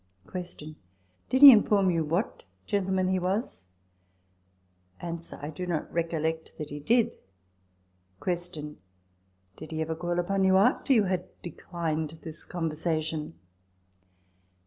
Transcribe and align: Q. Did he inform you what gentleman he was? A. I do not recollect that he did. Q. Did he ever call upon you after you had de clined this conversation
Q. 0.25 0.75
Did 1.29 1.43
he 1.43 1.51
inform 1.51 1.91
you 1.91 2.03
what 2.03 2.41
gentleman 2.65 3.07
he 3.09 3.19
was? 3.19 3.67
A. 4.99 5.19
I 5.39 5.51
do 5.51 5.67
not 5.67 5.93
recollect 5.93 6.57
that 6.57 6.71
he 6.71 6.79
did. 6.79 7.19
Q. 8.19 8.77
Did 9.57 9.69
he 9.69 9.79
ever 9.79 9.93
call 9.95 10.17
upon 10.17 10.43
you 10.43 10.57
after 10.57 10.91
you 10.91 11.03
had 11.03 11.27
de 11.43 11.51
clined 11.51 12.19
this 12.21 12.45
conversation 12.45 13.35